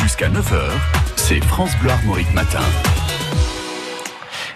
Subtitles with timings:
[0.00, 0.60] Jusqu'à 9h,
[1.16, 2.60] c'est France Bleu Armorique Matin.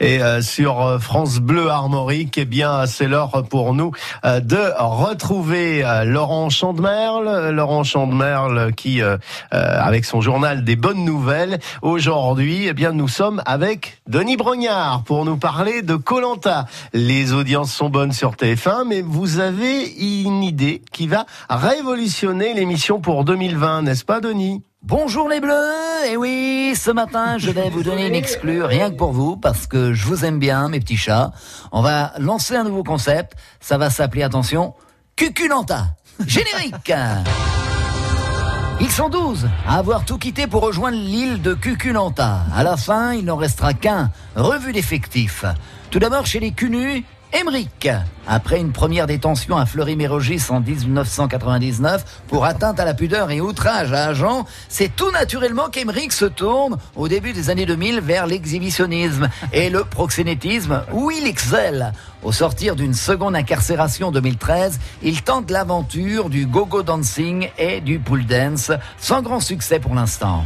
[0.00, 3.92] Et euh, sur euh, France Bleu Armorique, eh bien, c'est l'heure pour nous
[4.24, 7.50] euh, de retrouver Laurent Chandemerle.
[7.50, 9.02] Laurent Chandemerle qui,
[9.50, 15.24] avec son journal des bonnes nouvelles, aujourd'hui, eh bien, nous sommes avec Denis Brognard pour
[15.24, 16.66] nous parler de Colanta.
[16.94, 23.00] Les audiences sont bonnes sur TF1, mais vous avez une idée qui va révolutionner l'émission
[23.00, 24.62] pour 2020, n'est-ce pas, Denis?
[24.86, 28.88] Bonjour les bleus Et eh oui, ce matin, je vais vous donner une exclue, rien
[28.88, 31.32] que pour vous, parce que je vous aime bien, mes petits chats.
[31.72, 33.32] On va lancer un nouveau concept.
[33.58, 34.74] Ça va s'appeler, attention,
[35.16, 35.88] Cuculanta.
[36.24, 36.92] Générique
[38.80, 42.42] Ils sont 12 à avoir tout quitté pour rejoindre l'île de Cuculanta.
[42.54, 44.12] À la fin, il n'en restera qu'un.
[44.36, 45.44] Revue d'effectifs.
[45.90, 47.02] Tout d'abord chez les Cunus,
[47.38, 47.90] Emmerich,
[48.26, 53.92] après une première détention à Fleury-Mérogis en 1999 pour atteinte à la pudeur et outrage
[53.92, 59.28] à agent, c'est tout naturellement qu'Emmerich se tourne au début des années 2000 vers l'exhibitionnisme
[59.52, 61.92] et le proxénétisme où il excelle.
[62.22, 67.98] Au sortir d'une seconde incarcération en 2013, il tente l'aventure du go-go dancing et du
[67.98, 70.42] pool dance, sans grand succès pour l'instant.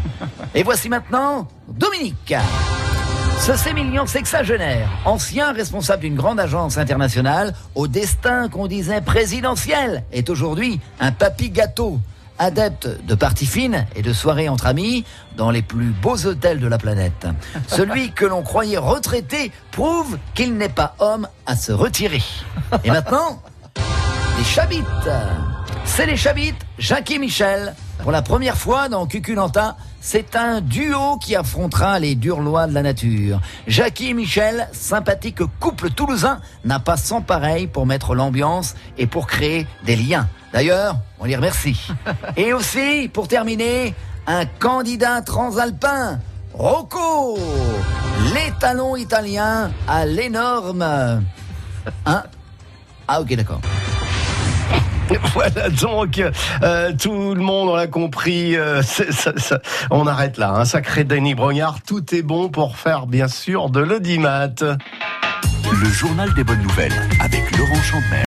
[0.56, 2.34] Et voici maintenant Dominique.
[3.40, 10.28] Ce sémillion sexagénaire, ancien responsable d'une grande agence internationale, au destin qu'on disait présidentiel, est
[10.28, 11.98] aujourd'hui un papy gâteau,
[12.38, 15.06] adepte de parties fines et de soirées entre amis
[15.38, 17.26] dans les plus beaux hôtels de la planète.
[17.66, 22.22] Celui que l'on croyait retraité prouve qu'il n'est pas homme à se retirer.
[22.84, 23.42] Et maintenant,
[24.36, 24.84] les chabites.
[25.86, 27.74] C'est les chabites, Jacques et Michel.
[28.02, 32.72] Pour la première fois dans Cuculanta, c'est un duo qui affrontera les dures lois de
[32.72, 33.40] la nature.
[33.66, 39.26] Jackie et Michel, sympathique couple toulousain, n'a pas sans pareil pour mettre l'ambiance et pour
[39.26, 40.28] créer des liens.
[40.52, 41.80] D'ailleurs, on les remercie.
[42.36, 43.94] Et aussi, pour terminer,
[44.26, 46.18] un candidat transalpin,
[46.54, 47.38] Rocco,
[48.34, 50.82] l'étalon italien à l'énorme...
[52.06, 52.22] Hein?
[53.06, 53.60] Ah ok, d'accord.
[55.34, 56.22] voilà donc
[56.62, 58.56] euh, tout le monde on l'a compris.
[58.56, 58.82] Euh,
[59.90, 60.50] on arrête là.
[60.50, 60.64] Un hein.
[60.64, 61.82] sacré Denis Brognard.
[61.82, 64.48] Tout est bon pour faire bien sûr de l'audimat.
[65.72, 68.18] Le journal des bonnes nouvelles avec Laurent Chandemer.